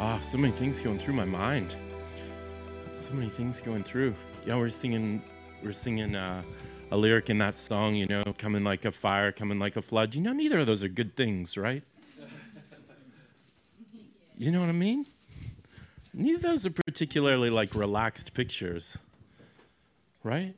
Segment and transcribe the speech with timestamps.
[0.00, 1.74] Ah, so many things going through my mind.
[2.94, 4.14] So many things going through.
[4.46, 5.20] Yeah, we're singing,
[5.60, 6.44] we're singing uh,
[6.92, 7.96] a lyric in that song.
[7.96, 10.14] You know, coming like a fire, coming like a flood.
[10.14, 11.82] You know, neither of those are good things, right?
[14.40, 15.04] You know what I mean?
[16.14, 18.96] Neither of those are particularly like relaxed pictures,
[20.22, 20.54] right?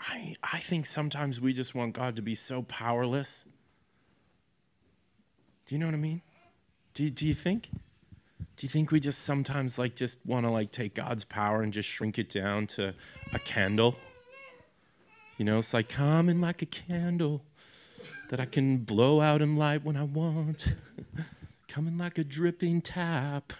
[0.00, 3.46] I, I think sometimes we just want God to be so powerless.
[5.66, 6.22] Do you know what I mean?
[6.94, 7.68] Do, do you think?
[8.56, 11.72] Do you think we just sometimes like just want to like take God's power and
[11.72, 12.94] just shrink it down to
[13.32, 13.96] a candle?
[15.36, 17.42] You know, it's like coming like a candle
[18.28, 20.74] that I can blow out and light when I want.
[21.68, 23.52] coming like a dripping tap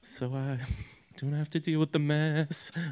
[0.00, 0.58] so I
[1.16, 2.72] don't have to deal with the mess.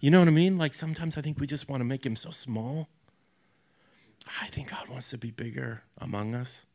[0.00, 0.58] You know what I mean?
[0.58, 2.88] Like sometimes I think we just want to make him so small.
[4.40, 6.66] I think God wants to be bigger among us.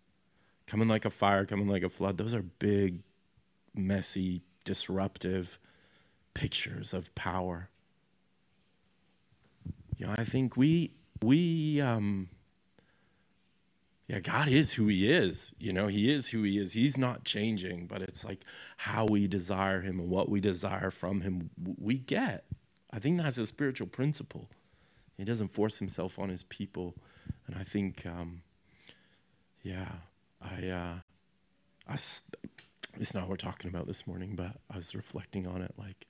[0.68, 2.18] Coming like a fire, coming like a flood.
[2.18, 3.02] Those are big,
[3.74, 5.60] messy, disruptive
[6.34, 7.70] pictures of power.
[9.98, 12.30] You know, I think we we um
[14.08, 15.54] yeah, God is who He is.
[15.60, 16.74] You know, He is who He is.
[16.74, 18.42] He's not changing, but it's like
[18.78, 22.46] how we desire Him and what we desire from Him, we get.
[22.92, 24.50] I think that's a spiritual principle.
[25.18, 26.96] He doesn't force Himself on His people.
[27.48, 28.44] And I think, um,
[29.62, 29.92] yeah,
[30.42, 30.94] I, uh,
[31.88, 35.74] I, it's not what we're talking about this morning, but I was reflecting on it
[35.78, 36.08] like,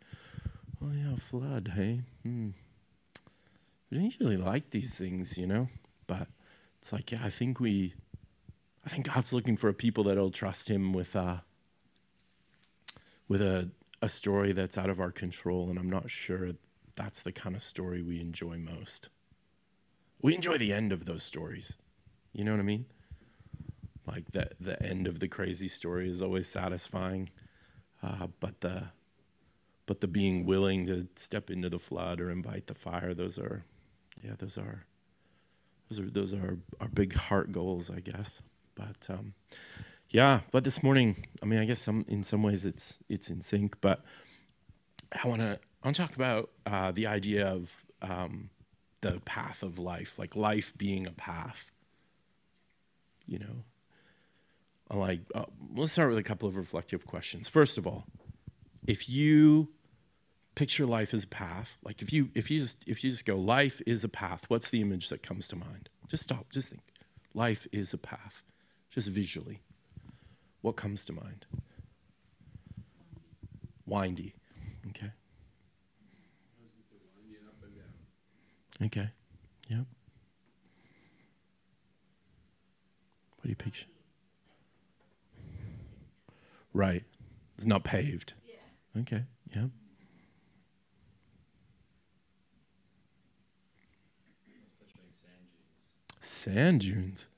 [0.81, 2.02] oh, yeah, flood, hey?
[2.23, 2.50] Hmm.
[3.89, 5.69] We don't usually like these things, you know?
[6.08, 6.28] But
[6.80, 7.94] it's like, yeah, I think we,
[8.86, 11.38] I think God's looking for a people that'll trust Him with, uh,
[13.28, 16.52] with a, a story that's out of our control, and I'm not sure
[16.96, 19.09] that's the kind of story we enjoy most.
[20.22, 21.78] We enjoy the end of those stories.
[22.34, 22.85] You know what I mean?
[24.07, 27.29] Like the the end of the crazy story is always satisfying,
[28.01, 28.90] uh, but the
[29.85, 33.63] but the being willing to step into the flood or invite the fire, those are,
[34.22, 34.85] yeah, those are
[35.90, 38.41] those are those are our big heart goals, I guess.
[38.75, 39.34] But um,
[40.09, 43.41] yeah, but this morning, I mean, I guess some in some ways it's it's in
[43.41, 43.81] sync.
[43.81, 44.03] But
[45.12, 48.50] I want to I want to talk about uh, the idea of um,
[49.01, 51.72] the path of life, like life being a path.
[53.25, 53.63] You know,
[54.92, 57.48] like uh, let's start with a couple of reflective questions.
[57.48, 58.06] First of all,
[58.86, 59.70] if you
[60.58, 61.78] picture life as a path.
[61.84, 64.46] Like if you if you just if you just go, life is a path.
[64.47, 65.90] What's the image that comes to mind?
[66.08, 66.52] Just stop.
[66.52, 66.81] Just think.
[67.36, 68.42] Life is a path.
[68.90, 69.62] Just visually.
[70.62, 71.46] What comes to mind?
[73.86, 74.34] Windy.
[74.90, 75.12] Okay.
[78.84, 79.09] Okay.
[79.70, 79.80] Yep.
[83.36, 83.86] What do you picture?
[86.78, 87.04] Right.
[87.58, 88.34] It's not paved.
[88.48, 89.02] Yeah.
[89.02, 89.24] Okay.
[89.56, 89.66] Yeah.
[96.20, 97.30] Sand dunes.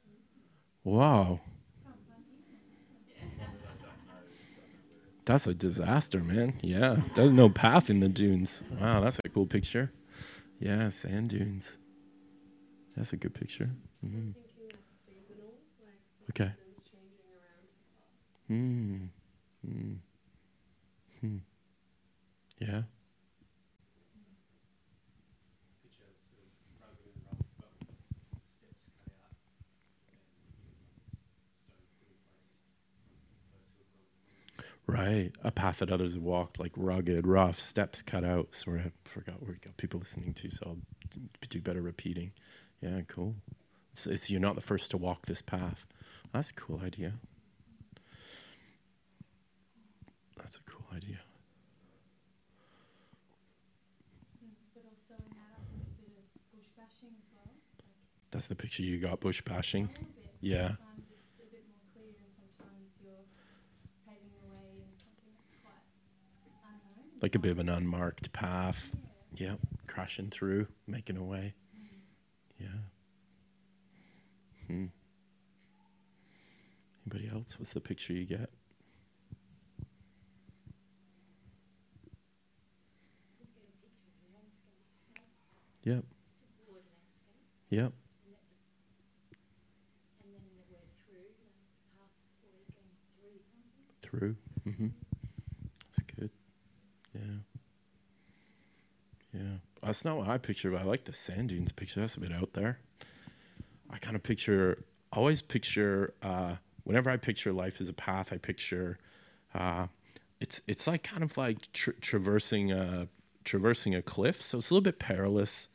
[0.83, 1.39] Wow.
[5.23, 6.59] That's a disaster, man.
[6.61, 6.97] Yeah.
[7.15, 8.61] There's no path in the dunes.
[8.81, 9.93] Wow, that's a cool picture.
[10.59, 11.77] Yeah, sand dunes.
[12.97, 13.69] That's a good picture.
[14.05, 14.31] Mm-hmm.
[16.31, 16.51] Okay.
[18.51, 19.09] Mm.
[19.67, 19.97] Mm.
[21.21, 21.37] Hmm.
[22.59, 22.81] Yeah.
[34.87, 35.31] Right.
[35.43, 38.55] A path that others have walked, like rugged, rough, steps cut out.
[38.55, 40.77] Sorry, I forgot where we got people listening to, so I'll
[41.47, 42.31] do better repeating.
[42.81, 43.35] Yeah, cool.
[43.93, 45.85] It's you're not the first to walk this path.
[46.33, 47.13] That's a cool idea.
[50.89, 51.19] That's a cool idea.
[58.31, 59.89] That's the picture you got, bush bashing.
[60.41, 60.75] Yeah.
[67.21, 68.95] like a bit of an unmarked path.
[69.35, 71.53] Yep, crashing through, making a way.
[72.59, 72.67] Yeah.
[74.67, 74.85] Hmm.
[77.05, 77.57] Anybody else?
[77.57, 78.49] What's the picture you get?
[85.89, 86.03] Yep.
[87.71, 87.93] Yep.
[94.03, 94.35] Through.
[94.67, 94.87] Mm-hmm.
[95.87, 96.29] That's good.
[97.15, 97.21] Yeah.
[99.33, 99.41] Yeah.
[99.81, 102.01] That's not what I picture, but I like the sand dunes picture.
[102.01, 102.81] That's a bit out there.
[103.89, 108.37] I kind of picture, always picture uh, whenever I picture life as a path, I
[108.37, 108.99] picture
[109.55, 109.87] uh,
[110.39, 113.07] it's it's like kind of like tra- traversing a
[113.43, 114.43] traversing a cliff.
[114.43, 115.69] So it's a little bit perilous,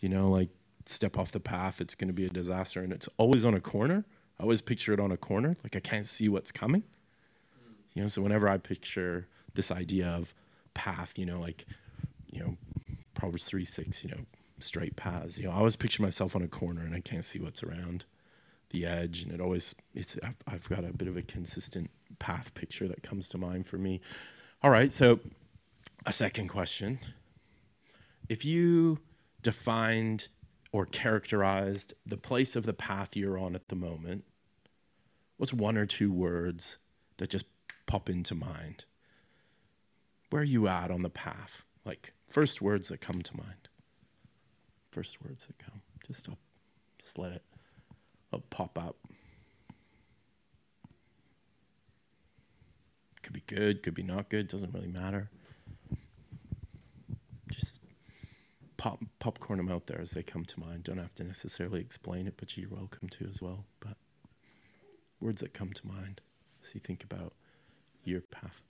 [0.00, 0.48] you know, like
[0.86, 3.60] step off the path, it's going to be a disaster, and it's always on a
[3.60, 4.04] corner.
[4.38, 6.82] I always picture it on a corner, like I can't see what's coming.
[7.94, 10.34] You know, so whenever I picture this idea of
[10.74, 11.64] path, you know, like,
[12.30, 12.56] you know,
[13.14, 14.20] Proverbs three six, you know,
[14.60, 15.38] straight paths.
[15.38, 18.04] You know, I always picture myself on a corner and I can't see what's around
[18.70, 22.52] the edge, and it always it's I've, I've got a bit of a consistent path
[22.54, 24.00] picture that comes to mind for me.
[24.62, 25.20] All right, so
[26.04, 26.98] a second question:
[28.28, 28.98] If you
[29.46, 30.26] defined
[30.72, 34.24] or characterized the place of the path you're on at the moment,
[35.36, 36.78] what's one or two words
[37.18, 37.44] that just
[37.86, 38.84] pop into mind?
[40.30, 41.64] Where are you at on the path?
[41.84, 43.68] Like first words that come to mind.
[44.90, 45.82] First words that come.
[46.04, 46.38] Just stop.
[46.98, 47.44] Just let it
[48.32, 48.96] oh, pop up.
[53.22, 55.30] Could be good, could be not good, doesn't really matter.
[57.48, 57.80] Just
[58.76, 60.84] pop popcorn them out there as they come to mind.
[60.84, 63.64] Don't have to necessarily explain it, but you're welcome to as well.
[63.80, 63.96] But
[65.20, 66.20] words that come to mind
[66.62, 67.32] as you think about
[68.04, 68.62] your path.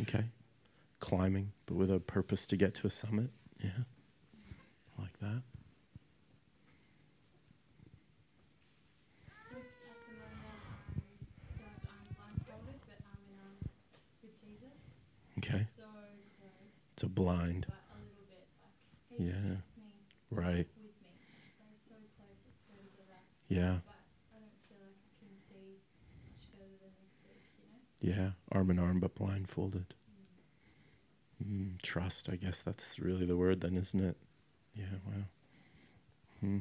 [0.00, 0.24] Okay.
[1.00, 3.30] Climbing, but with a purpose to get to a summit.
[3.62, 3.70] Yeah.
[4.98, 5.42] I like that.
[9.28, 9.56] At the
[10.16, 10.94] moment, um,
[11.56, 13.56] feel like I'm blindfolded, but I'm in um,
[14.22, 14.80] with Jesus.
[15.38, 15.64] Okay.
[15.76, 15.84] So
[16.40, 17.66] close, So blind.
[17.68, 18.76] but a little bit like
[19.08, 19.56] he Yeah.
[19.60, 19.92] keeps me
[20.30, 20.68] Right.
[20.80, 21.12] with me.
[21.60, 23.24] I stay so close, it's very good at.
[23.48, 23.80] Yeah.
[23.84, 24.00] But
[24.32, 25.80] I don't feel like I can see
[26.24, 27.80] much further than next week, you know?
[28.00, 28.32] Yeah.
[28.52, 28.78] Arm in
[29.50, 29.94] blindfolded.
[31.44, 34.16] Mm, trust, I guess that's really the word then, isn't it?
[34.74, 35.24] Yeah, wow.
[36.40, 36.58] Hmm.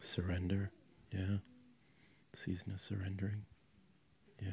[0.00, 0.70] Surrender.
[1.12, 1.36] Yeah.
[2.32, 3.44] Season of surrendering.
[4.42, 4.50] Yeah.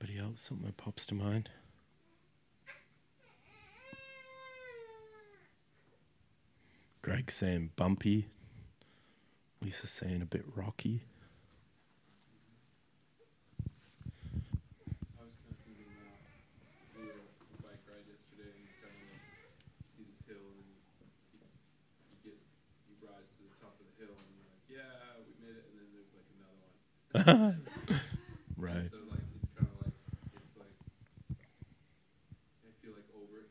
[0.00, 0.27] Anybody else?
[0.38, 1.50] Something that pops to mind?
[7.02, 8.28] Greg saying bumpy.
[9.62, 11.02] Lisa saying a bit rocky.
[15.18, 16.14] I was kind of thinking uh,
[16.94, 19.26] we were on a bike ride yesterday and you kind of like
[19.98, 20.78] see this hill and then
[21.34, 21.42] you,
[22.14, 22.38] you get
[22.86, 25.66] you rise to the top of the hill and you're like, yeah, we made it,
[25.66, 27.66] and then there's like another one.
[28.54, 28.86] right.
[28.94, 29.96] So like it's kind of like
[30.38, 30.76] it's like
[32.62, 33.42] I feel like over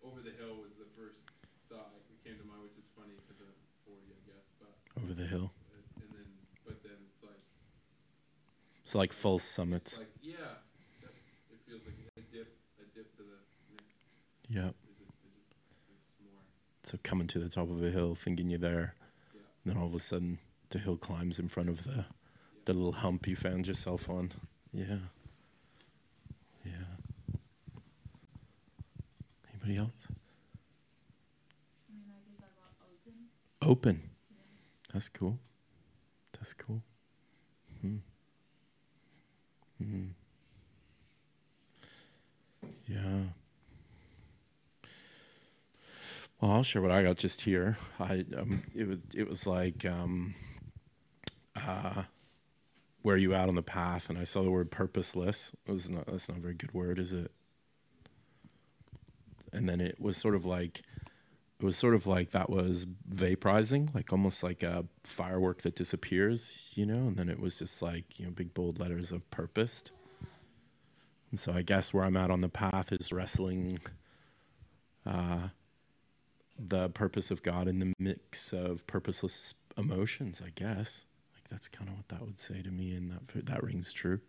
[0.00, 1.28] over the hill was the first
[1.68, 3.52] thought that came to mind, which is funny because I'm
[3.84, 5.52] 40, I guess, but Over the hill.
[5.72, 6.28] uh, and then
[6.64, 7.42] but then it's like
[8.92, 10.00] So like false summits.
[10.00, 10.34] like yeah,
[11.00, 11.12] that,
[11.50, 13.38] it feels like a dip a dip to the
[13.72, 13.88] next.
[14.50, 14.60] Yeah.
[14.60, 15.44] There's a, there's a,
[15.88, 16.42] there's more.
[16.82, 18.94] So coming to the top of a hill, thinking you're there,
[19.34, 19.40] Yeah.
[19.64, 22.04] then all of a sudden the hill climbs in front of the
[22.66, 24.32] the little hump you found yourself on.
[24.74, 24.98] Yeah.
[26.66, 26.72] Yeah.
[29.54, 30.06] Anybody else?
[30.10, 30.12] I
[31.94, 33.14] mean, I guess I got open.
[33.62, 34.10] Open.
[34.92, 35.38] That's cool.
[36.34, 36.82] That's cool.
[37.80, 37.96] Hmm.
[39.82, 40.06] Hmm.
[42.86, 43.22] Yeah.
[46.40, 47.78] Well, I'll share what I got just here.
[48.00, 50.34] I um, it was it was like um,
[51.56, 52.02] uh,
[53.02, 55.52] where are you out on the path, and I saw the word purposeless.
[55.66, 57.30] It was not that's not a very good word, is it?
[59.52, 60.82] And then it was sort of like
[61.62, 66.72] it was sort of like that was vaporizing, like almost like a firework that disappears,
[66.74, 69.92] you know, and then it was just like, you know, big bold letters of purposed.
[71.30, 73.78] And so I guess where I'm at on the path is wrestling
[75.06, 75.50] uh,
[76.58, 81.06] the purpose of God in the mix of purposeless emotions, I guess.
[81.32, 84.20] Like that's kind of what that would say to me, and that that rings true.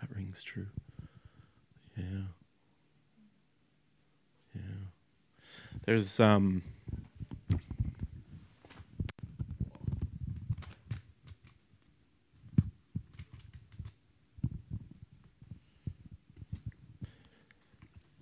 [0.00, 0.68] That rings true.
[1.96, 2.28] Yeah.
[4.54, 4.83] Yeah.
[5.86, 6.62] There's um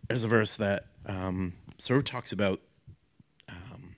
[0.09, 2.61] there's a verse that um, sort of talks about
[3.49, 3.97] um,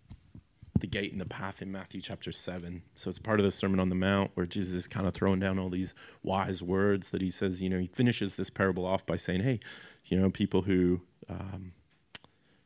[0.78, 2.83] the gate and the path in Matthew chapter 7.
[2.94, 5.40] So it's part of the Sermon on the Mount where Jesus is kind of throwing
[5.40, 5.92] down all these
[6.23, 9.59] wise words that he says, you know, he finishes this parable off by saying, hey,
[10.04, 11.73] you know, people who um,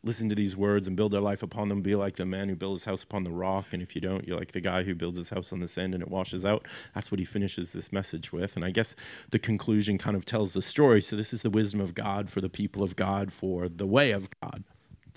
[0.04, 2.56] listen to these words and build their life upon them, be like the man who
[2.56, 3.66] builds his house upon the rock.
[3.72, 5.94] And if you don't, you're like the guy who builds his house on the sand
[5.94, 6.66] and it washes out.
[6.94, 8.54] That's what he finishes this message with.
[8.56, 8.94] And I guess
[9.30, 11.02] the conclusion kind of tells the story.
[11.02, 14.12] So this is the wisdom of God for the people of God, for the way
[14.12, 14.64] of God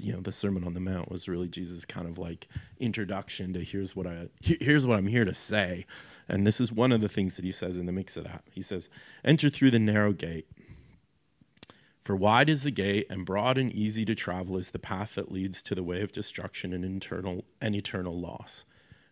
[0.01, 2.47] you know the sermon on the mount was really jesus kind of like
[2.79, 5.85] introduction to here's what i here's what i'm here to say
[6.27, 8.43] and this is one of the things that he says in the mix of that
[8.51, 8.89] he says
[9.23, 10.47] enter through the narrow gate
[12.03, 15.31] for wide is the gate and broad and easy to travel is the path that
[15.31, 18.65] leads to the way of destruction and internal and eternal loss.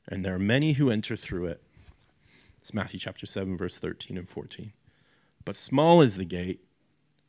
[0.07, 1.63] And there are many who enter through it.
[2.57, 4.73] It's matthew chapter 7 verse 13 and 14
[5.45, 6.59] but small is the gate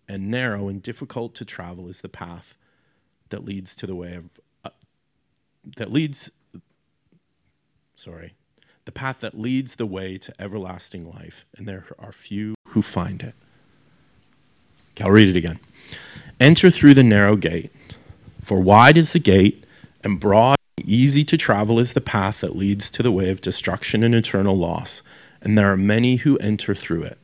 [0.08, 2.56] and narrow and difficult to travel is the path
[3.28, 4.28] that leads to the way of
[4.64, 4.70] uh,
[5.76, 6.32] that leads
[7.94, 8.34] sorry
[8.90, 11.46] the path that leads the way to everlasting life.
[11.56, 13.34] And there are few who find it
[15.00, 15.58] i'll read it again
[16.38, 17.72] enter through the narrow gate
[18.42, 19.64] for wide is the gate
[20.02, 23.40] and broad and easy to travel is the path that leads to the way of
[23.40, 25.02] destruction and eternal loss
[25.42, 27.18] and there are many who enter through it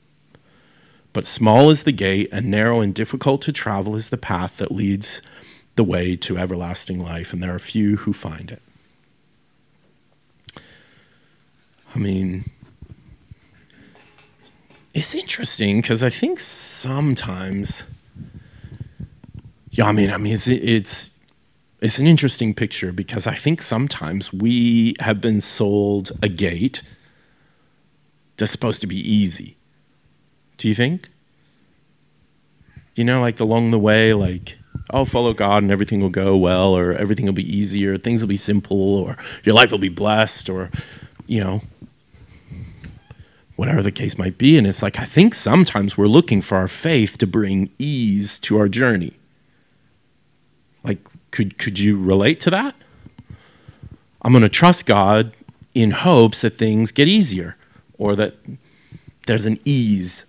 [1.17, 4.71] but small is the gate and narrow and difficult to travel is the path that
[4.71, 5.23] leads
[5.77, 8.63] the way to everlasting life, and there are few who find it.
[11.95, 12.51] I mean,
[14.97, 17.85] it's interesting because I think sometimes,
[19.71, 21.21] yeah, I mean, I mean, it's, it's
[21.83, 26.83] it's an interesting picture because I think sometimes we have been sold a gate
[28.39, 29.59] that's supposed to be easy.
[30.57, 31.11] Do you think?
[32.95, 34.57] You know, like along the way, like
[34.93, 38.29] I'll follow God and everything will go well, or everything will be easier, things will
[38.31, 40.71] be simple, or your life will be blessed, or,
[41.27, 41.61] you know,
[43.57, 44.57] whatever the case might be.
[44.57, 48.59] And it's like, I think sometimes we're looking for our faith to bring ease to
[48.59, 49.15] our journey.
[50.85, 50.99] Like,
[51.31, 52.75] could, could you relate to that?
[54.23, 55.33] I'm going to trust God
[55.75, 57.57] in hopes that things get easier
[57.99, 58.35] or that
[59.27, 60.27] there's an ease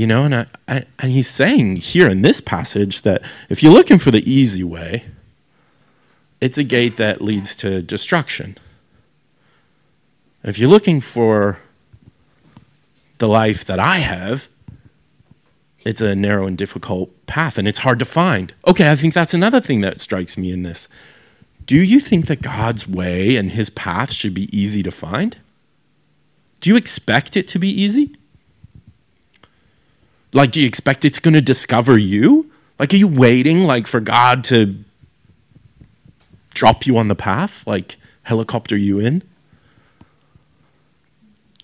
[0.00, 3.72] you know, and I, I, and he's saying here in this passage that if you're
[3.72, 5.04] looking for the easy way,
[6.40, 8.56] it's a gate that leads to destruction.
[10.42, 11.58] If you're looking for
[13.20, 14.48] the life that I have,
[15.84, 18.52] it's a narrow and difficult path and it's hard to find.
[18.66, 20.88] Okay, I think that's another thing that strikes me in this.
[21.64, 25.38] Do you think that God's way and his path should be easy to find?
[26.60, 28.16] Do you expect it to be easy?
[30.32, 32.50] Like, do you expect it's going to discover you?
[32.78, 34.76] Like, are you waiting like for God to
[36.54, 39.22] drop you on the path, like helicopter you in?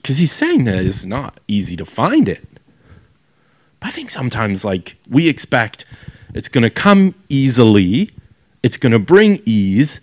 [0.07, 2.47] Because he's saying that it's not easy to find it.
[3.81, 5.85] But I think sometimes, like, we expect
[6.33, 8.13] it's going to come easily,
[8.63, 10.01] it's going to bring ease,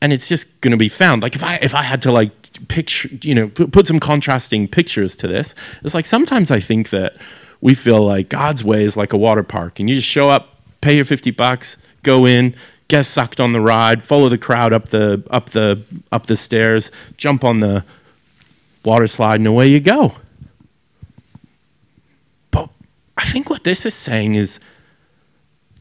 [0.00, 1.24] and it's just going to be found.
[1.24, 2.30] Like, if I if I had to like
[2.68, 7.16] picture, you know, put, some contrasting pictures to this, it's like sometimes I think that
[7.60, 10.60] we feel like God's way is like a water park, and you just show up,
[10.80, 12.54] pay your fifty bucks, go in,
[12.86, 16.92] get sucked on the ride, follow the crowd up the up the up the stairs,
[17.16, 17.84] jump on the
[18.84, 20.14] water slide, and away you go.
[22.50, 22.70] But
[23.16, 24.60] I think what this is saying is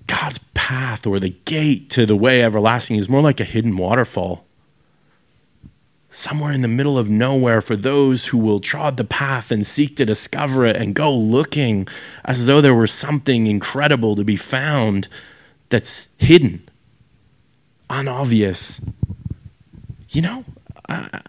[0.08, 4.46] God's path or the gate to the way everlasting is more like a hidden waterfall
[6.10, 9.96] somewhere in the middle of nowhere for those who will trod the path and seek
[9.96, 11.88] to discover it and go looking
[12.26, 15.08] as though there were something incredible to be found
[15.70, 16.68] that's hidden,
[17.90, 18.82] unobvious.
[20.10, 20.46] You know,
[20.88, 21.20] uh,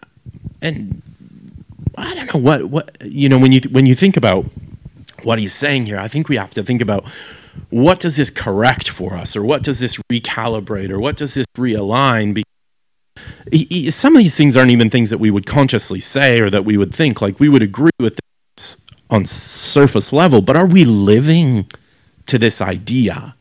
[0.61, 1.03] and
[1.97, 4.45] I don't know what what you know when you when you think about
[5.23, 5.99] what he's saying here.
[5.99, 7.05] I think we have to think about
[7.69, 11.45] what does this correct for us, or what does this recalibrate, or what does this
[11.57, 12.33] realign?
[12.33, 16.63] Because some of these things aren't even things that we would consciously say or that
[16.63, 17.21] we would think.
[17.21, 18.17] Like we would agree with
[18.55, 18.77] this
[19.09, 21.69] on surface level, but are we living
[22.27, 23.35] to this idea?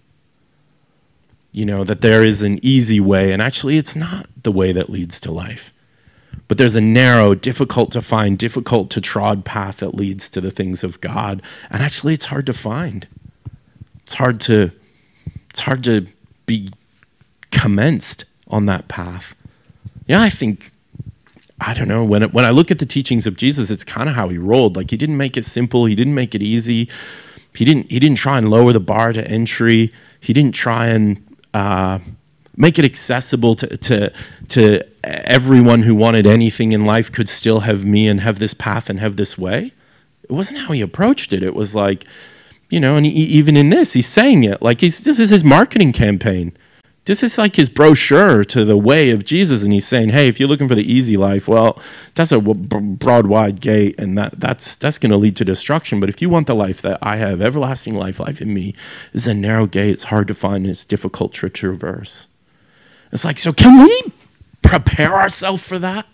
[1.52, 4.88] You know, that there is an easy way, and actually, it's not the way that
[4.88, 5.72] leads to life.
[6.50, 10.50] But there's a narrow, difficult to find, difficult to trod path that leads to the
[10.50, 11.42] things of God.
[11.70, 13.06] And actually, it's hard to find.
[14.02, 14.72] It's hard to,
[15.48, 16.08] it's hard to
[16.46, 16.72] be
[17.52, 19.36] commenced on that path.
[20.08, 20.72] Yeah, I think
[21.60, 24.08] I don't know when it, when I look at the teachings of Jesus, it's kind
[24.08, 24.74] of how he rolled.
[24.74, 26.88] Like he didn't make it simple, he didn't make it easy.
[27.54, 29.92] He didn't he didn't try and lower the bar to entry.
[30.18, 32.00] He didn't try and uh,
[32.56, 34.12] make it accessible to to
[34.48, 38.90] to everyone who wanted anything in life could still have me and have this path
[38.90, 39.72] and have this way.
[40.22, 41.42] It wasn't how he approached it.
[41.42, 42.04] It was like,
[42.68, 45.44] you know, and he, even in this, he's saying it like he's this is his
[45.44, 46.52] marketing campaign.
[47.06, 50.38] This is like his brochure to the way of Jesus, and he's saying, "Hey, if
[50.38, 51.80] you're looking for the easy life, well,
[52.14, 55.98] that's a broad, wide gate, and that that's that's going to lead to destruction.
[55.98, 58.74] But if you want the life that I have, everlasting life, life in me,
[59.12, 59.90] is a narrow gate.
[59.90, 60.64] It's hard to find.
[60.64, 62.28] And it's difficult to traverse.
[63.10, 64.12] It's like, so can we
[64.62, 66.06] prepare ourselves for that?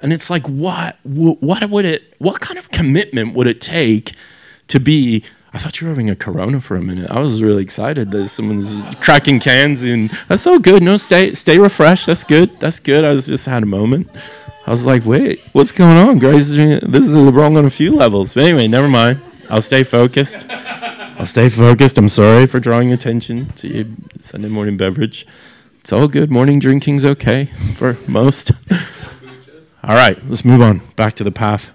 [0.00, 4.12] And it's like, what, what would it, what kind of commitment would it take
[4.68, 5.24] to be?
[5.54, 7.10] I thought you were having a Corona for a minute.
[7.10, 10.82] I was really excited that someone's cracking cans, and that's so good.
[10.82, 12.06] No, stay, stay refreshed.
[12.06, 12.60] That's good.
[12.60, 13.06] That's good.
[13.06, 14.10] I was just had a moment.
[14.66, 16.48] I was like, wait, what's going on, Grace?
[16.48, 18.34] This is wrong on a few levels.
[18.34, 19.22] But anyway, never mind.
[19.48, 20.44] I'll stay focused.
[20.50, 21.96] I'll stay focused.
[21.96, 23.86] I'm sorry for drawing attention to your
[24.20, 25.26] Sunday morning beverage.
[25.86, 26.32] It's all good.
[26.32, 27.44] Morning drinking's okay
[27.76, 28.50] for most.
[29.84, 30.78] all right, let's move on.
[30.96, 31.70] Back to the path.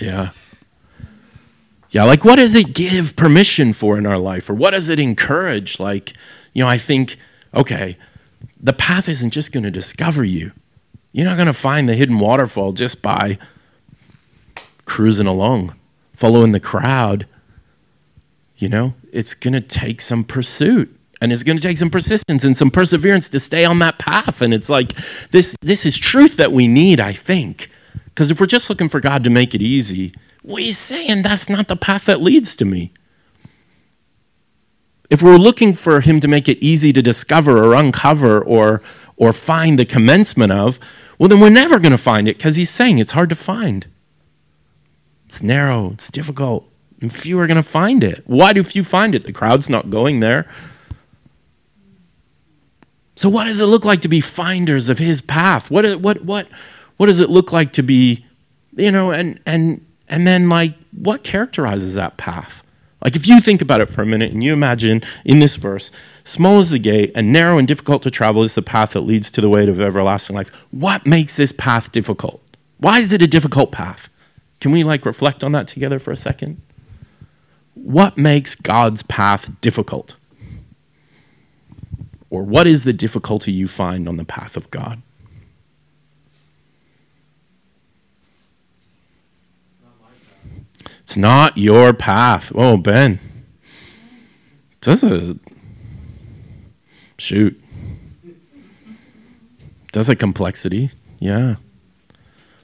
[0.00, 0.30] Yeah.
[1.90, 4.48] Yeah, like what does it give permission for in our life?
[4.48, 5.80] Or what does it encourage?
[5.80, 6.12] Like,
[6.52, 7.16] you know, I think,
[7.52, 7.96] okay,
[8.60, 10.52] the path isn't just going to discover you.
[11.10, 13.38] You're not going to find the hidden waterfall just by
[14.84, 15.74] cruising along,
[16.12, 17.26] following the crowd.
[18.54, 22.44] You know, it's going to take some pursuit and it's going to take some persistence
[22.44, 24.42] and some perseverance to stay on that path.
[24.42, 24.92] And it's like
[25.30, 27.70] this this is truth that we need i think.
[28.06, 31.48] Because if we're just looking for god to make it easy well he's saying that's
[31.48, 32.92] not the path that leads to me.
[35.10, 38.82] If we're looking for him to make it easy to discover or uncover or
[39.16, 40.78] or find the commencement of
[41.18, 43.86] well then we're never going to find it because he's saying it's hard to find.
[45.26, 46.68] It's narrow it's difficult
[47.00, 48.22] and few are going to find it.
[48.26, 49.24] Why do few find it?
[49.24, 50.48] The crowd's not going there
[53.16, 55.70] so what does it look like to be finders of his path?
[55.70, 56.48] What what what
[56.96, 58.24] what does it look like to be,
[58.76, 62.62] you know, and and and then like what characterizes that path?
[63.02, 65.92] Like if you think about it for a minute and you imagine in this verse,
[66.24, 69.30] small is the gate and narrow and difficult to travel is the path that leads
[69.32, 70.50] to the way of everlasting life.
[70.70, 72.40] What makes this path difficult?
[72.78, 74.08] Why is it a difficult path?
[74.60, 76.60] Can we like reflect on that together for a second?
[77.74, 80.16] What makes God's path difficult?
[82.34, 85.00] Or what is the difficulty you find on the path of God?
[91.02, 92.50] It's not your path.
[92.52, 93.20] Oh, Ben.
[94.80, 95.36] This is
[97.18, 97.62] shoot.
[99.92, 100.90] That's a complexity.
[101.20, 101.54] Yeah.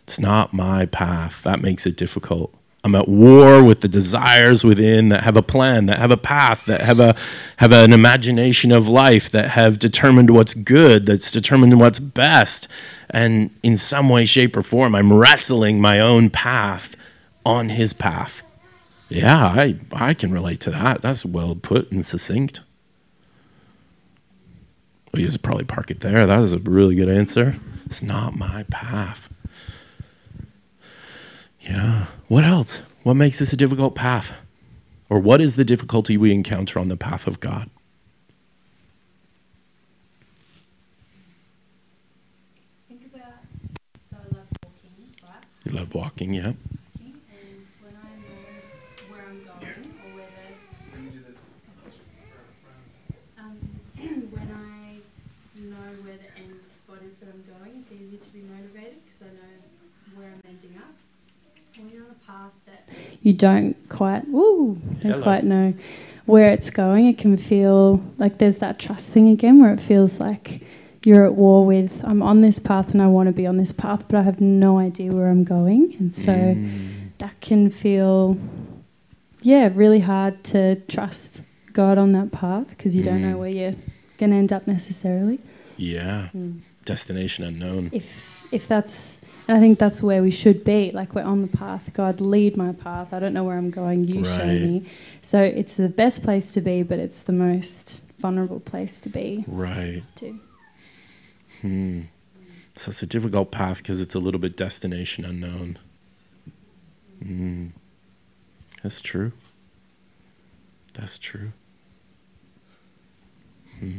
[0.03, 1.45] It's not my path.
[1.45, 2.53] That makes it difficult.
[2.83, 6.65] I'm at war with the desires within that have a plan, that have a path,
[6.65, 7.15] that have a
[7.59, 12.69] have an imagination of life, that have determined what's good, that's determined what's best.
[13.11, 16.97] And in some way, shape, or form, I'm wrestling my own path
[17.45, 18.43] on his path.
[19.09, 21.03] Yeah, I, I can relate to that.
[21.03, 22.61] That's well put and succinct.
[25.13, 26.27] We just probably park it there.
[26.27, 27.57] That is a really good answer.
[27.87, 29.30] It's not my path.
[31.71, 32.07] Yeah.
[32.29, 32.83] What else?
[33.03, 34.33] What makes this a difficult path?
[35.09, 37.71] Or what is the difficulty we encounter on the path of God?
[42.89, 43.43] Think about,
[44.09, 45.45] so I love walking, right?
[45.65, 46.53] You love walking, yeah.
[46.53, 51.41] Walking, and when I know where I'm going or where the, Let me do this.
[53.39, 53.59] um,
[54.31, 54.99] when I
[55.63, 59.23] know where the end spot is that I'm going, it's easier to be motivated because
[59.23, 60.95] I know where I'm ending up.
[61.77, 62.85] When you're on a path that
[63.23, 65.23] you don't quite, woo, don't Hello.
[65.23, 65.75] quite know
[66.27, 70.21] where it's going, it can feel like there's that trust thing again where it feels
[70.21, 70.63] like
[71.05, 73.73] you're at war with, I'm on this path and I want to be on this
[73.73, 75.97] path, but I have no idea where I'm going.
[75.99, 76.69] And so Mm.
[77.19, 78.37] that can feel,
[79.43, 83.39] yeah, really hard to trust God on that path because you don't know Mm.
[83.39, 83.75] where you're
[84.19, 85.39] going to end up necessarily.
[85.79, 86.29] Yeah.
[86.37, 86.61] Mm.
[86.85, 87.89] Destination unknown.
[87.93, 90.93] If if that's, and I think that's where we should be.
[90.93, 91.93] Like we're on the path.
[91.93, 93.13] God, lead my path.
[93.13, 94.05] I don't know where I'm going.
[94.05, 94.87] You show me.
[95.23, 99.45] So it's the best place to be, but it's the most vulnerable place to be
[99.49, 100.05] Right.
[100.15, 100.39] too.
[101.63, 102.03] Hmm.
[102.77, 105.79] So it's a difficult path because it's a little bit destination unknown.
[107.21, 107.67] Hmm.
[108.85, 109.33] That's true.
[110.95, 111.51] That's true.
[113.81, 113.99] Hmm.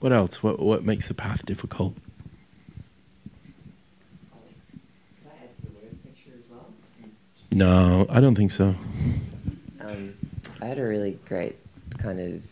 [0.00, 0.42] What else?
[0.42, 1.94] What what makes the path difficult?
[5.22, 6.66] Could I add to the word picture as well?
[7.60, 8.74] No, I don't think so.
[9.80, 10.14] Um,
[10.62, 11.56] I had a really great
[11.98, 12.42] kind of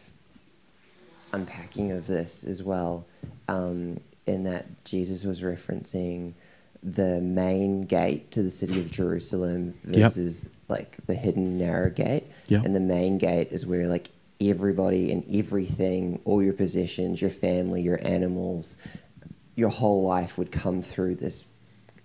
[1.33, 3.07] unpacking of this as well.
[3.49, 6.35] Um, in that Jesus was referencing
[6.83, 9.95] the main gate to the city of Jerusalem Yep.
[9.95, 12.25] versus like the hidden narrow gate.
[12.49, 12.67] Yep.
[12.67, 14.11] And the main gate is where like
[14.43, 18.77] everybody and everything, all your possessions, your family, your animals,
[19.57, 21.45] your whole life would come through this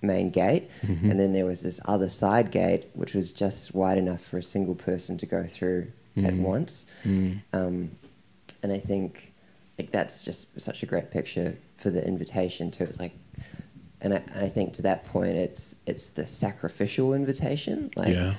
[0.03, 0.69] main gate.
[0.81, 1.09] Mm-hmm.
[1.11, 4.43] And then there was this other side gate, which was just wide enough for a
[4.43, 5.87] single person to go through
[6.17, 6.43] at Mm-hmm.
[6.43, 6.85] once.
[7.05, 7.91] Um,
[8.61, 9.33] and I think
[9.79, 12.83] like that's just such a great picture for the invitation too.
[12.83, 13.13] It's like,
[14.01, 17.89] and I, and I think to that point, it's it's the sacrificial invitation.
[17.95, 18.35] Like Yeah.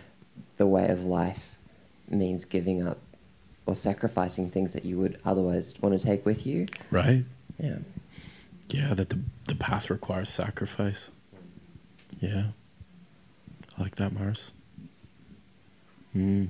[0.56, 1.58] the way of life
[2.08, 2.98] means giving up
[3.66, 6.66] or sacrificing things that you would otherwise want to take with you.
[6.92, 7.24] Right?
[7.58, 7.78] Yeah.
[8.68, 11.10] Yeah, that the, the path requires sacrifice.
[12.24, 12.46] Yeah.
[13.76, 14.52] I like that, Mars.
[16.16, 16.48] Mm.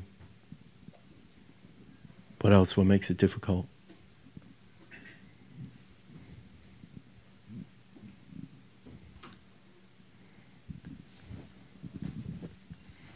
[2.43, 2.77] What else?
[2.77, 3.67] What makes it difficult?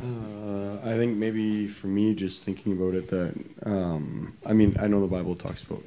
[0.03, 3.35] Uh, I think maybe for me, just thinking about it, that
[3.67, 5.85] um, I mean, I know the Bible talks about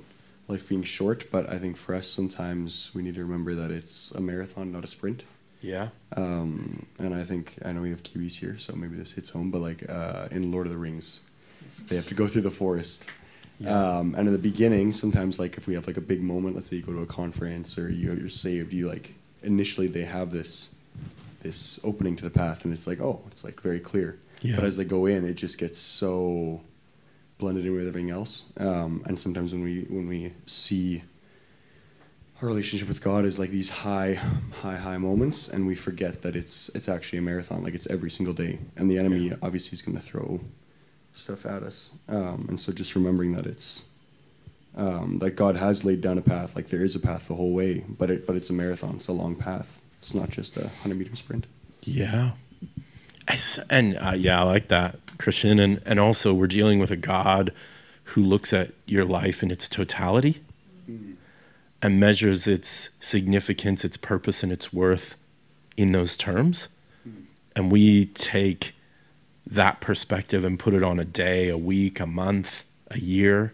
[0.47, 4.12] life being short, but I think for us, sometimes we need to remember that it's
[4.12, 5.25] a marathon, not a sprint.
[5.62, 5.89] Yeah.
[6.15, 9.52] Um, and I think I know we have Kiwis here, so maybe this hits home.
[9.52, 11.21] But like uh, in Lord of the Rings,
[11.88, 13.06] they have to go through the forest.
[13.65, 16.69] Um, and in the beginning, sometimes like if we have like a big moment, let's
[16.69, 20.32] say you go to a conference or you, you're saved, you like initially they have
[20.32, 20.69] this
[21.41, 24.17] this opening to the path, and it's like oh, it's like very clear.
[24.41, 24.56] Yeah.
[24.56, 26.62] But as they go in, it just gets so
[27.38, 28.43] blended in with everything else.
[28.58, 31.04] Um, and sometimes when we when we see
[32.41, 34.13] our relationship with God is like these high,
[34.62, 37.63] high, high moments, and we forget that it's it's actually a marathon.
[37.63, 40.39] Like it's every single day, and the enemy obviously is going to throw
[41.13, 41.91] stuff at us.
[42.08, 43.84] Um, and so just remembering that it's
[44.75, 46.56] um, that God has laid down a path.
[46.56, 48.95] Like there is a path the whole way, but it but it's a marathon.
[48.95, 49.82] It's a long path.
[49.99, 51.45] It's not just a hundred meter sprint.
[51.84, 52.32] Yeah.
[53.27, 55.60] I s and uh, yeah, I like that, Christian.
[55.60, 57.54] And, and also, we're dealing with a God
[58.15, 60.41] who looks at your life in its totality
[61.81, 65.15] and measures its significance, its purpose, and its worth
[65.77, 66.67] in those terms.
[67.03, 67.23] Hmm.
[67.55, 68.75] And we take
[69.45, 73.53] that perspective and put it on a day, a week, a month, a year.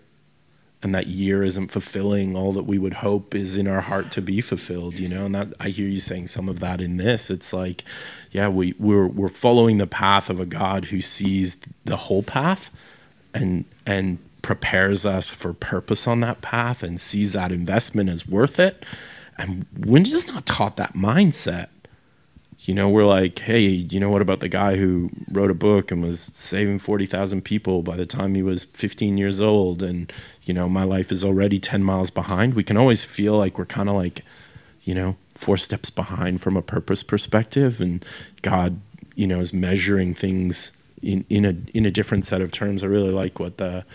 [0.83, 4.21] And that year isn't fulfilling all that we would hope is in our heart to
[4.21, 5.25] be fulfilled, you know.
[5.25, 7.31] And that I hear you saying some of that in this.
[7.31, 7.83] It's like,
[8.29, 12.69] yeah, we we're we're following the path of a God who sees the whole path,
[13.33, 18.60] and and prepares us for purpose on that path, and sees that investment as worth
[18.60, 18.83] it.
[19.38, 21.67] And we're just not taught that mindset
[22.67, 25.89] you know, we're like, hey, you know what about the guy who wrote a book
[25.89, 29.81] and was saving 40,000 people by the time he was 15 years old?
[29.81, 30.12] And,
[30.43, 32.55] you know, my life is already 10 miles behind.
[32.55, 34.21] We can always feel like we're kind of like,
[34.81, 37.79] you know, four steps behind from a purpose perspective.
[37.79, 38.03] And
[38.41, 38.81] God,
[39.15, 42.83] you know, is measuring things in, in a in a different set of terms.
[42.83, 43.86] I really like what the,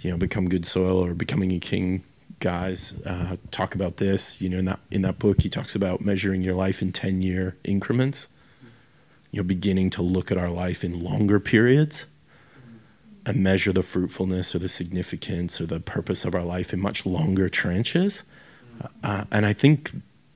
[0.00, 2.04] you know, become good soil or becoming a king
[2.40, 4.40] guys uh, talk about this.
[4.42, 7.22] You know, in that in that book, he talks about measuring your life in ten
[7.22, 8.28] year increments.
[9.30, 12.06] You know, beginning to look at our life in longer periods
[13.26, 17.04] and measure the fruitfulness or the significance or the purpose of our life in much
[17.04, 18.22] longer tranches.
[19.02, 19.90] Uh, and I think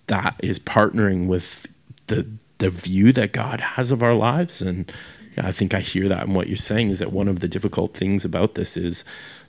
[0.08, 1.66] that is partnering with
[2.08, 4.60] the the view that God has of our lives.
[4.62, 4.92] And
[5.38, 7.94] I think I hear that in what you're saying is that one of the difficult
[7.94, 9.04] things about this is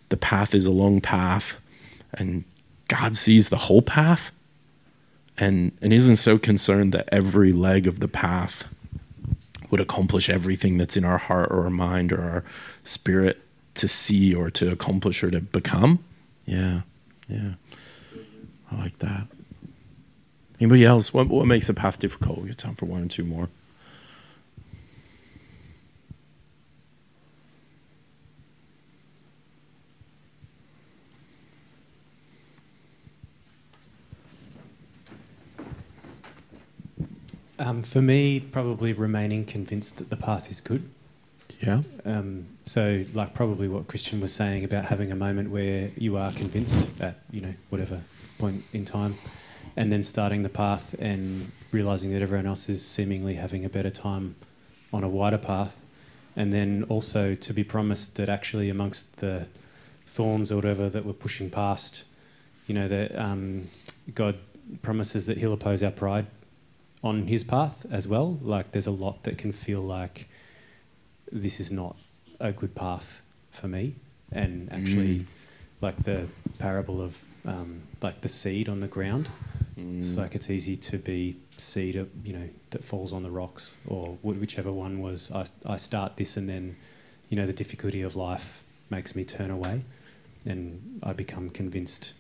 [0.10, 1.56] the path is a long path
[2.14, 2.44] and
[2.88, 4.32] God sees the whole path
[5.38, 8.66] and and isn't so concerned that every leg of the path
[9.72, 12.44] would accomplish everything that's in our heart or our mind or our
[12.84, 13.42] spirit
[13.74, 16.04] to see or to accomplish or to become.
[16.46, 16.82] Yeah.
[17.28, 17.54] Yeah.
[18.72, 19.28] I like that.
[20.60, 21.14] Anybody else?
[21.14, 22.40] What what makes the path difficult?
[22.40, 23.50] We have time for one or two more.
[37.64, 40.90] Um, for me, probably remaining convinced that the path is good.
[41.60, 41.82] Yeah.
[42.04, 46.34] Um, so, like probably what Christian was saying about having a moment where you are
[46.34, 48.02] convinced at you know whatever
[48.38, 49.16] point in time,
[49.78, 53.90] and then starting the path and realizing that everyone else is seemingly having a better
[53.90, 54.36] time
[54.92, 55.86] on a wider path,
[56.36, 59.48] and then also to be promised that actually amongst the
[60.06, 62.04] thorns or whatever that we're pushing past,
[62.68, 63.70] you know that um,
[64.14, 64.38] God
[64.82, 66.26] promises that He'll oppose our pride
[67.04, 68.38] on His path as well.
[68.42, 70.28] Like there's a lot that can feel like
[71.32, 71.98] this is not
[72.40, 73.96] a good path for me.
[74.32, 75.26] And actually, Mm.
[75.82, 76.28] like the
[76.60, 79.30] parable of um, like the seed on the ground,
[79.76, 84.18] It's like it's easy to be seed, you know, that falls on the rocks, or
[84.22, 85.32] whichever one was.
[85.32, 86.76] I, I start this, and then,
[87.30, 89.82] you know, the difficulty of life makes me turn away,
[90.46, 92.14] and I become convinced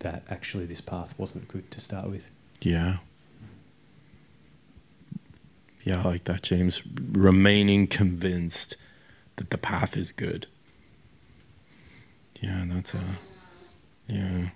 [0.00, 2.30] that actually this path wasn't good to start with.
[2.60, 2.98] Yeah.
[5.88, 6.82] Yeah, I like that, James.
[7.12, 8.76] Remaining convinced
[9.36, 10.46] that the path is good.
[12.42, 13.00] Yeah, that's a.
[14.06, 14.50] Yeah.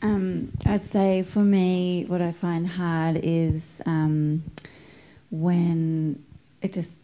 [0.00, 4.44] Um, I'd say for me, what I find hard is um,
[5.32, 6.24] when
[6.62, 6.94] it just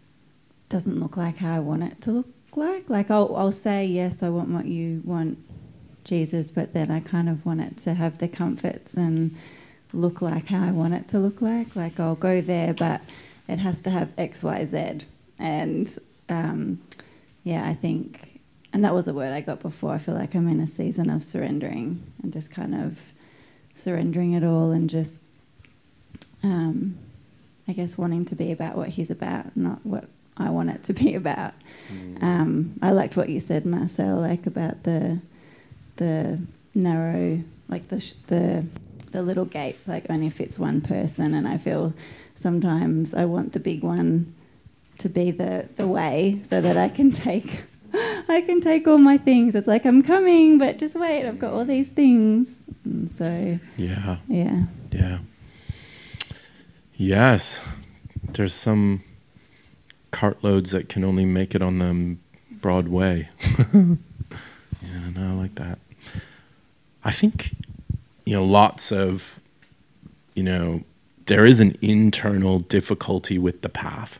[0.68, 2.88] doesn't look like how I want it to look like.
[2.88, 5.38] Like I'll, I'll say yes, I want what you want,
[6.04, 9.36] Jesus, but then I kind of want it to have the comforts and
[9.92, 11.74] look like how I want it to look like.
[11.74, 13.00] Like I'll go there, but
[13.48, 15.00] it has to have X, Y, Z,
[15.38, 16.80] and um,
[17.42, 18.40] yeah, I think,
[18.72, 19.92] and that was a word I got before.
[19.92, 23.12] I feel like I'm in a season of surrendering and just kind of
[23.74, 25.20] surrendering it all and just,
[26.42, 26.96] um,
[27.68, 30.92] I guess, wanting to be about what he's about, not what I want it to
[30.92, 31.54] be about.
[32.22, 35.20] Um, I liked what you said, Marcel, like about the
[35.96, 36.40] the
[36.74, 38.66] narrow, like the sh- the
[39.12, 41.94] the little gates, like only fits one person, and I feel
[42.34, 44.34] sometimes I want the big one
[44.98, 47.64] to be the the way so that I can take
[48.28, 49.54] I can take all my things.
[49.54, 52.56] It's like I'm coming, but just wait, I've got all these things.
[52.84, 54.16] And so Yeah.
[54.28, 54.64] yeah.
[54.90, 55.18] Yeah.
[56.96, 57.60] Yes.
[58.32, 59.02] There's some
[60.10, 62.16] cartloads that can only make it on the
[62.60, 63.28] Broadway.
[63.74, 65.78] yeah, no, I like that.
[67.04, 67.54] I think,
[68.24, 69.38] you know, lots of,
[70.34, 70.82] you know,
[71.26, 74.18] there is an internal difficulty with the path.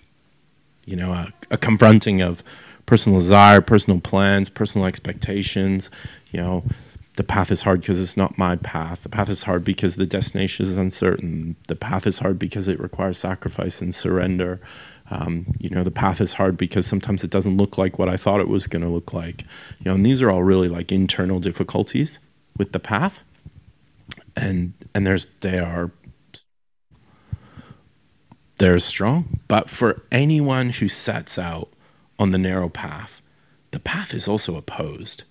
[0.84, 2.42] You know, a, a confronting of
[2.84, 5.90] personal desire, personal plans, personal expectations.
[6.30, 6.64] You know,
[7.16, 9.02] the path is hard because it's not my path.
[9.02, 11.56] The path is hard because the destination is uncertain.
[11.68, 14.60] The path is hard because it requires sacrifice and surrender.
[15.10, 18.18] Um, you know, the path is hard because sometimes it doesn't look like what I
[18.18, 19.42] thought it was going to look like.
[19.78, 22.20] You know, and these are all really like internal difficulties
[22.56, 23.22] with the path.
[24.36, 25.92] And and there's they are
[28.56, 29.40] they're strong.
[29.48, 31.68] But for anyone who sets out
[32.18, 33.20] on the narrow path,
[33.70, 35.24] the path is also opposed.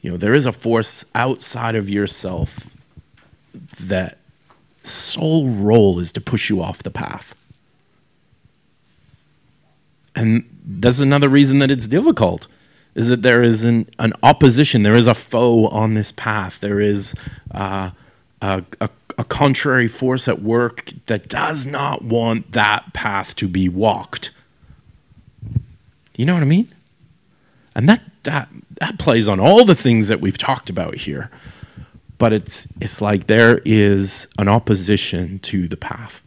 [0.00, 2.70] You know, there is a force outside of yourself
[3.78, 4.18] that
[4.82, 7.34] sole role is to push you off the path.
[10.14, 12.46] And that's another reason that it's difficult
[12.94, 16.80] is that there is an, an opposition, there is a foe on this path, there
[16.80, 17.14] is
[17.52, 17.90] uh,
[18.42, 23.68] a, a, a contrary force at work that does not want that path to be
[23.68, 24.30] walked.
[26.16, 26.68] You know what I mean?
[27.74, 28.48] And that, that,
[28.80, 31.30] that plays on all the things that we've talked about here.
[32.18, 36.22] But it's, it's like there is an opposition to the path.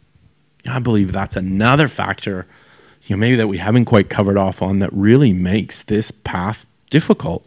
[0.68, 2.46] I believe that's another factor,
[3.06, 6.66] you know, maybe that we haven't quite covered off on that really makes this path
[6.90, 7.46] difficult.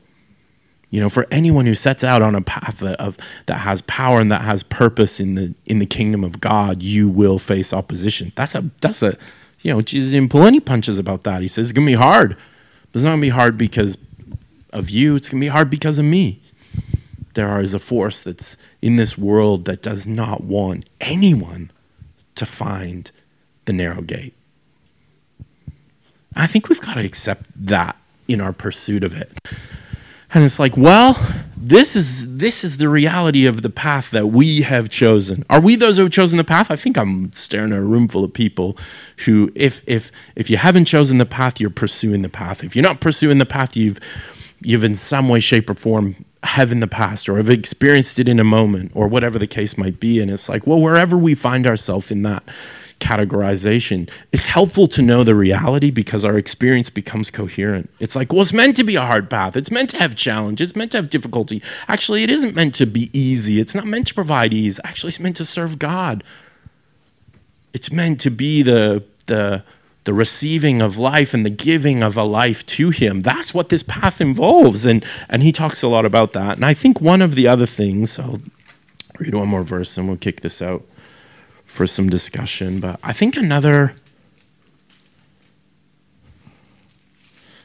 [0.89, 3.17] You know, for anyone who sets out on a path that, of
[3.47, 7.09] that has power and that has purpose in the in the kingdom of God, you
[7.09, 8.31] will face opposition.
[8.35, 9.17] That's a that's a
[9.61, 11.41] you know, Jesus didn't pull any punches about that.
[11.41, 12.37] He says it's gonna be hard.
[12.91, 13.97] But it's not gonna be hard because
[14.71, 16.41] of you, it's gonna be hard because of me.
[17.33, 21.71] There is a force that's in this world that does not want anyone
[22.35, 23.11] to find
[23.65, 24.36] the narrow gate.
[26.41, 27.95] I think we've got to accept that
[28.27, 29.31] in our pursuit of it.
[30.33, 31.17] And it's like, well,
[31.55, 35.45] this is this is the reality of the path that we have chosen.
[35.49, 36.69] Are we those who have chosen the path?
[36.69, 38.77] I think I'm staring at a room full of people
[39.25, 42.63] who, if if if you haven't chosen the path, you're pursuing the path.
[42.63, 43.99] If you're not pursuing the path, you've
[44.59, 48.29] you've in some way, shape, or form have in the past or have experienced it
[48.29, 50.21] in a moment or whatever the case might be.
[50.21, 52.43] And it's like, well, wherever we find ourselves in that
[52.99, 57.89] categorization, it's helpful to know the reality because our experience becomes coherent.
[57.99, 59.55] It's like, well, it's meant to be a hard path.
[59.55, 60.61] It's meant to have challenge.
[60.61, 61.61] It's meant to have difficulty.
[61.87, 63.59] Actually, it isn't meant to be easy.
[63.59, 64.79] It's not meant to provide ease.
[64.83, 66.23] Actually, it's meant to serve God.
[67.73, 69.63] It's meant to be the the
[70.05, 73.21] the receiving of life and the giving of a life to him.
[73.23, 74.85] That's what this path involves.
[74.85, 76.55] And and he talks a lot about that.
[76.55, 78.41] And I think one of the other things, I'll
[79.19, 80.83] read one more verse and we'll kick this out
[81.67, 82.79] for some discussion.
[82.79, 83.93] But I think another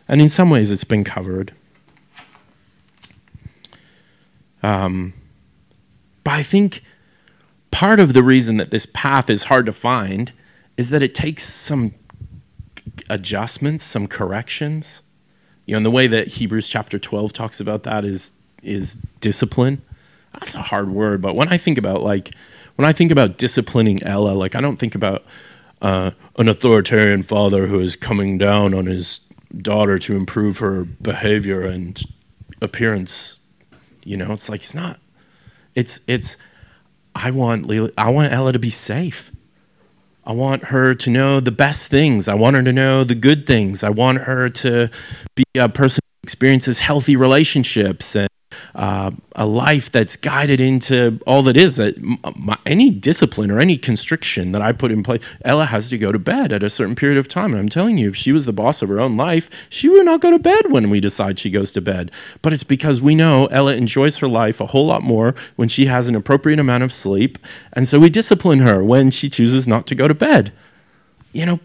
[0.06, 1.54] and in some ways it's been covered.
[4.62, 5.14] Um,
[6.22, 6.82] but I think
[7.70, 10.32] part of the reason that this path is hard to find
[10.76, 11.94] is that it takes some
[13.08, 15.02] adjustments, some corrections.
[15.64, 19.82] You know, and the way that Hebrews chapter 12 talks about that is is discipline.
[20.34, 22.34] That's a hard word, but when I think about like
[22.76, 25.24] when I think about disciplining Ella, like I don't think about
[25.80, 29.20] uh, an authoritarian father who is coming down on his
[29.56, 32.00] daughter to improve her behavior and
[32.60, 33.40] appearance.
[34.04, 35.00] You know, it's like it's not.
[35.74, 36.36] It's it's.
[37.14, 39.30] I want Leila, I want Ella to be safe.
[40.24, 42.28] I want her to know the best things.
[42.28, 43.82] I want her to know the good things.
[43.82, 44.88] I want her to
[45.34, 48.28] be a person who experiences healthy relationships and
[48.74, 52.00] uh, a life that's guided into all that is that
[52.36, 56.12] my, any discipline or any constriction that I put in place, Ella has to go
[56.12, 57.52] to bed at a certain period of time.
[57.52, 60.04] And I'm telling you, if she was the boss of her own life, she would
[60.04, 62.10] not go to bed when we decide she goes to bed.
[62.40, 65.86] But it's because we know Ella enjoys her life a whole lot more when she
[65.86, 67.38] has an appropriate amount of sleep.
[67.72, 70.52] And so we discipline her when she chooses not to go to bed.
[71.32, 71.60] You know,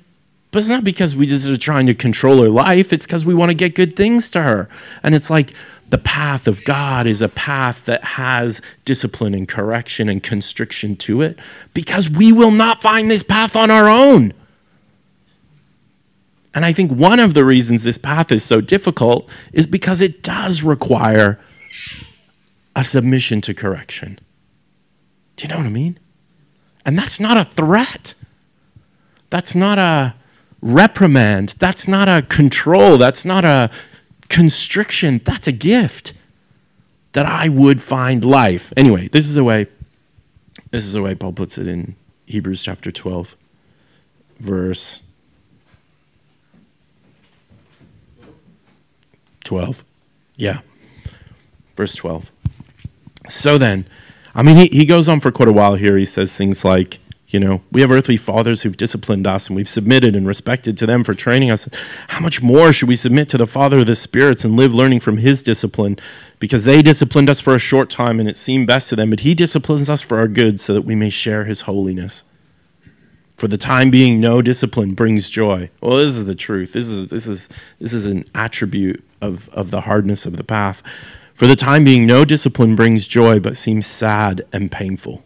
[0.52, 2.93] but it's not because we just are trying to control her life.
[2.93, 4.70] It's because we want to get good things to her.
[5.04, 5.54] And it's like,
[5.89, 11.21] the path of God is a path that has discipline and correction and constriction to
[11.21, 11.39] it
[11.73, 14.34] because we will not find this path on our own.
[16.54, 20.23] And I think one of the reasons this path is so difficult is because it
[20.23, 21.39] does require
[22.76, 24.19] a submission to correction.
[25.36, 26.00] Do you know what I mean?
[26.86, 28.15] And that's not a threat.
[29.30, 30.15] That's not a
[30.62, 31.56] reprimand.
[31.60, 32.97] That's not a control.
[32.97, 33.69] That's not a
[34.30, 36.13] constriction, that's a gift
[37.13, 38.72] that I would find life.
[38.78, 39.68] Anyway, this is the way
[40.72, 43.36] this is the way Paul puts it in Hebrews chapter 12
[44.40, 45.02] verse
[49.44, 49.84] 12.
[50.36, 50.60] Yeah.
[51.76, 52.32] Verse 12.
[53.30, 53.88] So then,
[54.36, 55.98] I mean, he, he goes on for quite a while here.
[55.98, 59.68] He says things like, you know, we have earthly fathers who've disciplined us and we've
[59.68, 61.68] submitted and respected to them for training us.
[62.08, 65.02] How much more should we submit to the Father of the spirits and live learning
[65.02, 65.98] from his discipline?
[66.40, 69.22] Because they disciplined us for a short time and it seemed best to them, but
[69.22, 72.24] he disciplines us for our good so that we may share his holiness.
[73.36, 75.70] For the time being, no discipline brings joy.
[75.82, 76.72] Well, this is the truth.
[76.72, 80.82] This is, this is, this is an attribute of, of the hardness of the path.
[81.36, 85.24] For the time being, no discipline brings joy, but seems sad and painful.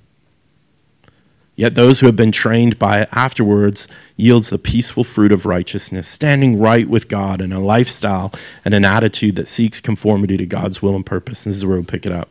[1.56, 6.08] Yet those who have been trained by it afterwards yields the peaceful fruit of righteousness,
[6.08, 8.32] standing right with God in a lifestyle
[8.64, 11.46] and an attitude that seeks conformity to God's will and purpose.
[11.46, 12.30] And this is where we'll pick it up.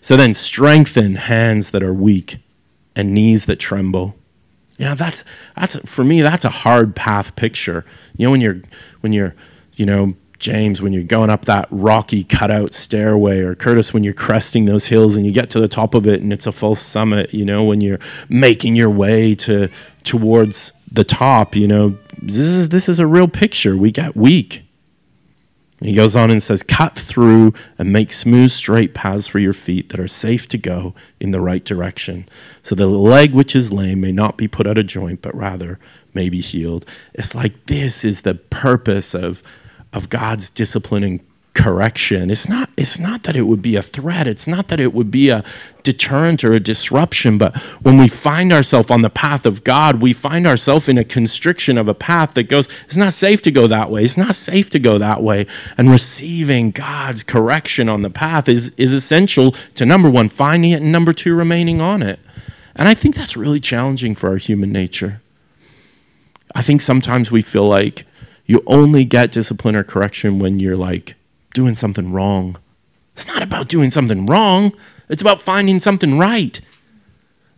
[0.00, 2.38] So then strengthen hands that are weak
[2.96, 4.16] and knees that tremble.
[4.78, 5.22] You know, that's
[5.54, 7.84] that's for me, that's a hard path picture.
[8.16, 8.62] You know, when you're
[9.00, 9.34] when you're,
[9.74, 14.12] you know, James, when you're going up that rocky cutout stairway, or Curtis, when you're
[14.12, 16.74] cresting those hills and you get to the top of it and it's a full
[16.74, 19.68] summit, you know, when you're making your way to
[20.02, 23.76] towards the top, you know, this is this is a real picture.
[23.76, 24.64] We get weak.
[25.80, 29.90] he goes on and says, Cut through and make smooth, straight paths for your feet
[29.90, 32.26] that are safe to go in the right direction,
[32.62, 35.78] so the leg which is lame may not be put out of joint, but rather
[36.12, 36.84] may be healed.
[37.14, 39.40] It's like this is the purpose of
[39.92, 41.20] of God's disciplining
[41.54, 42.30] correction.
[42.30, 44.26] It's not it's not that it would be a threat.
[44.26, 45.44] It's not that it would be a
[45.82, 50.12] deterrent or a disruption, but when we find ourselves on the path of God, we
[50.12, 53.66] find ourselves in a constriction of a path that goes it's not safe to go
[53.66, 54.04] that way.
[54.04, 55.46] It's not safe to go that way.
[55.76, 60.82] And receiving God's correction on the path is is essential to number 1 finding it
[60.82, 62.18] and number 2 remaining on it.
[62.74, 65.20] And I think that's really challenging for our human nature.
[66.54, 68.06] I think sometimes we feel like
[68.52, 71.14] you only get discipline or correction when you're like
[71.54, 72.58] doing something wrong.
[73.14, 74.72] It's not about doing something wrong,
[75.08, 76.60] it's about finding something right.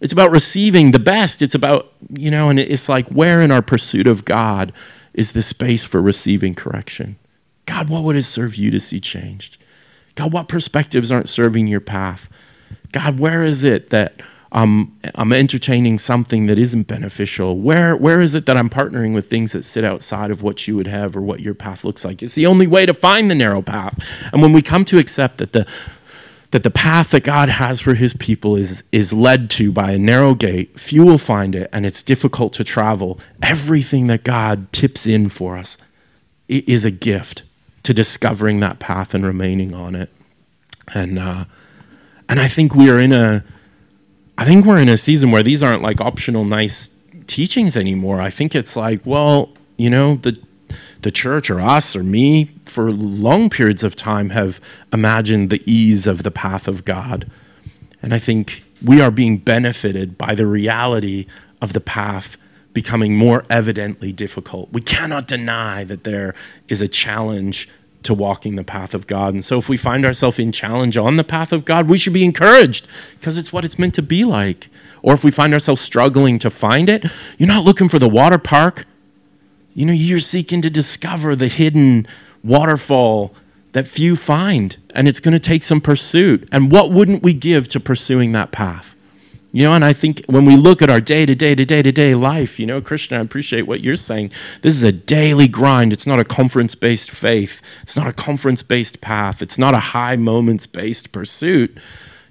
[0.00, 1.40] It's about receiving the best.
[1.40, 4.72] It's about, you know, and it's like where in our pursuit of God
[5.14, 7.16] is the space for receiving correction?
[7.66, 9.56] God, what would it serve you to see changed?
[10.14, 12.28] God, what perspectives aren't serving your path?
[12.92, 14.20] God, where is it that
[14.54, 17.58] um, I'm entertaining something that isn't beneficial?
[17.58, 20.76] Where, where is it that I'm partnering with things that sit outside of what you
[20.76, 22.22] would have or what your path looks like?
[22.22, 23.98] It's the only way to find the narrow path.
[24.32, 25.66] And when we come to accept that the,
[26.52, 29.98] that the path that God has for his people is, is led to by a
[29.98, 35.04] narrow gate, few will find it, and it's difficult to travel, everything that God tips
[35.04, 35.78] in for us
[36.48, 37.42] is a gift
[37.82, 40.10] to discovering that path and remaining on it.
[40.94, 41.46] And, uh,
[42.28, 43.42] and I think we are in a,
[44.36, 46.90] I think we're in a season where these aren't like optional nice
[47.26, 48.20] teachings anymore.
[48.20, 50.38] I think it's like, well, you know, the
[51.02, 54.60] the church or us or me for long periods of time have
[54.92, 57.30] imagined the ease of the path of God.
[58.02, 61.26] And I think we are being benefited by the reality
[61.60, 62.36] of the path
[62.72, 64.72] becoming more evidently difficult.
[64.72, 66.34] We cannot deny that there
[66.68, 67.68] is a challenge
[68.04, 69.34] to walking the path of God.
[69.34, 72.12] And so if we find ourselves in challenge on the path of God, we should
[72.12, 72.86] be encouraged
[73.18, 74.68] because it's what it's meant to be like.
[75.02, 77.04] Or if we find ourselves struggling to find it,
[77.38, 78.86] you're not looking for the water park.
[79.74, 82.06] You know, you're seeking to discover the hidden
[82.42, 83.34] waterfall
[83.72, 86.48] that few find, and it's going to take some pursuit.
[86.52, 88.94] And what wouldn't we give to pursuing that path?
[89.54, 91.80] You know, and I think when we look at our day to day to day
[91.80, 94.32] to day life, you know, Christian, I appreciate what you're saying.
[94.62, 95.92] This is a daily grind.
[95.92, 99.78] It's not a conference based faith, it's not a conference based path, it's not a
[99.78, 101.78] high moments based pursuit.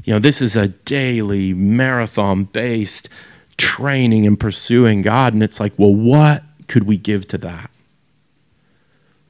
[0.04, 3.08] You know, this is a daily marathon based
[3.56, 5.32] training and pursuing God.
[5.32, 7.72] And it's like, well, what could we give to that?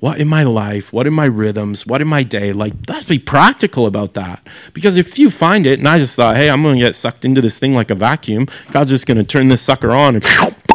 [0.04, 3.18] What in my life, what in my rhythms, what in my day, like, let's be
[3.18, 4.46] practical about that.
[4.74, 7.24] Because if you find it, and I just thought, hey, I'm going to get sucked
[7.24, 10.26] into this thing like a vacuum, God's just going to turn this sucker on and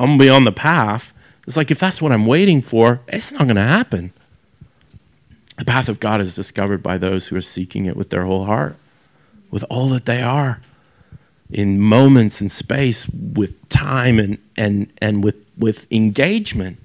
[0.00, 1.12] I'm going to be on the path.
[1.46, 4.14] It's like, if that's what I'm waiting for, it's not going to happen.
[5.58, 8.46] The path of God is discovered by those who are seeking it with their whole
[8.46, 8.76] heart,
[9.50, 10.62] with all that they are,
[11.50, 16.78] in moments and space, with time and, and, and with, with engagement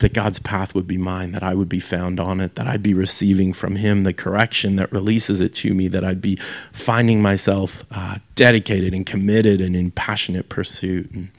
[0.00, 2.82] that God's path would be mine, that I would be found on it, that I'd
[2.82, 6.36] be receiving from Him the correction that releases it to me, that I'd be
[6.72, 11.10] finding myself uh, dedicated and committed and in passionate pursuit.
[11.12, 11.30] And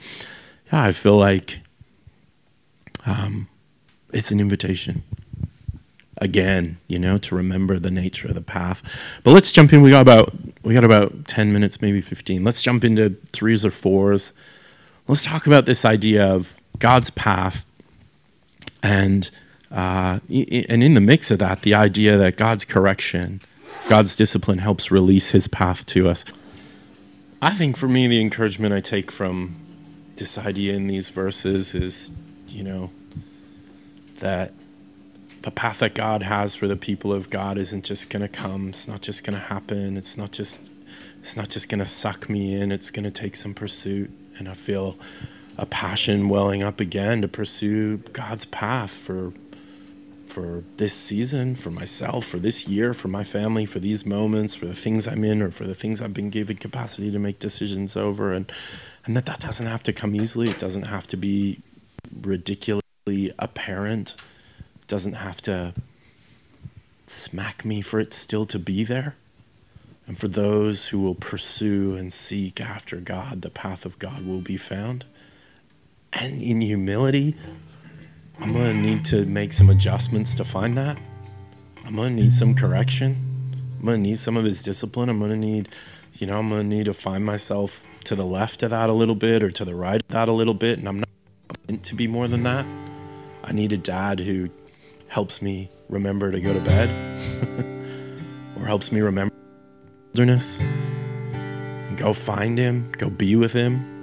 [0.71, 1.59] yeah, I feel like
[3.05, 3.47] um,
[4.13, 5.03] it's an invitation.
[6.17, 8.83] Again, you know, to remember the nature of the path.
[9.23, 9.81] But let's jump in.
[9.81, 12.43] We got about we got about ten minutes, maybe fifteen.
[12.43, 14.31] Let's jump into threes or fours.
[15.07, 17.65] Let's talk about this idea of God's path
[18.83, 19.29] and
[19.71, 23.39] uh, and in the mix of that, the idea that God's correction,
[23.87, 26.25] God's discipline helps release His path to us.
[27.41, 29.55] I think for me, the encouragement I take from
[30.17, 32.11] this idea in these verses is,
[32.49, 32.91] you know,
[34.19, 34.53] that
[35.41, 38.69] the path that God has for the people of God isn't just going to come.
[38.69, 39.97] It's not just going to happen.
[39.97, 40.71] It's not just
[41.19, 42.71] it's not just going to suck me in.
[42.71, 44.97] It's going to take some pursuit, and I feel
[45.61, 49.31] a passion welling up again to pursue God's path for
[50.25, 54.65] for this season, for myself, for this year, for my family, for these moments, for
[54.65, 57.95] the things I'm in, or for the things I've been given capacity to make decisions
[57.95, 58.51] over, and
[59.05, 60.49] and that that doesn't have to come easily.
[60.49, 61.61] It doesn't have to be
[62.21, 64.15] ridiculously apparent.
[64.81, 65.75] It doesn't have to
[67.05, 69.15] smack me for it still to be there.
[70.07, 74.41] And for those who will pursue and seek after God, the path of God will
[74.41, 75.05] be found
[76.13, 77.35] and in humility,
[78.39, 80.97] I'm to need to make some adjustments to find that.
[81.85, 83.15] I'm to need some correction.
[83.79, 85.09] I'm to need some of his discipline.
[85.09, 85.69] I'm to need,
[86.13, 89.15] you know, I'm to need to find myself to the left of that a little
[89.15, 90.79] bit or to the right of that a little bit.
[90.79, 91.09] And I'm not
[91.67, 92.65] meant to be more than that.
[93.43, 94.49] I need a dad who
[95.07, 96.89] helps me remember to go to bed
[98.57, 99.33] or helps me remember
[100.13, 100.59] wilderness
[101.97, 104.00] go find him, go be with him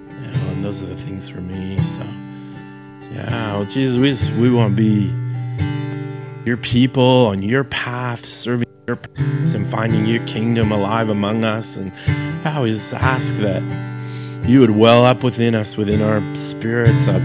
[0.58, 1.78] and those are the things for me.
[1.78, 2.02] So,
[3.12, 5.14] yeah, well, Jesus, we just, we want to be
[6.44, 11.76] your people on your path, serving your purpose and finding your kingdom alive among us.
[11.76, 11.92] And
[12.44, 13.62] I always ask that
[14.48, 17.20] you would well up within us, within our spirits, a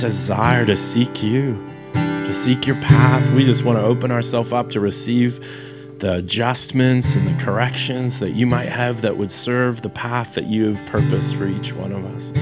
[0.00, 1.54] desire to seek you,
[1.92, 3.30] to seek your path.
[3.34, 5.38] We just want to open ourselves up to receive
[6.00, 10.46] the adjustments and the corrections that you might have that would serve the path that
[10.46, 12.32] you have purposed for each one of us.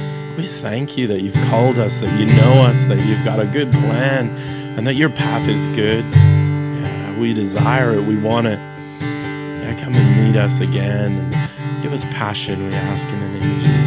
[0.42, 3.46] Just thank you that you've called us, that you know us, that you've got a
[3.46, 4.28] good plan,
[4.76, 6.04] and that your path is good.
[6.04, 8.58] Yeah, we desire it, we want it.
[8.58, 13.56] Yeah, come and meet us again and give us passion, we ask in the name
[13.56, 13.81] of Jesus.